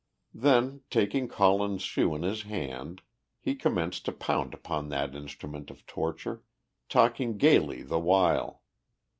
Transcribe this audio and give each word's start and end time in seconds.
Then, 0.33 0.81
taking 0.89 1.27
Colin's 1.27 1.83
shoe 1.83 2.15
in 2.15 2.23
his 2.23 2.41
hand, 2.41 3.03
he 3.39 3.53
commenced 3.53 4.03
to 4.05 4.11
pound 4.11 4.55
upon 4.55 4.89
that 4.89 5.13
instrument 5.13 5.69
of 5.69 5.85
torture, 5.85 6.41
talking 6.89 7.37
gaily 7.37 7.83
the 7.83 7.99
while. 7.99 8.63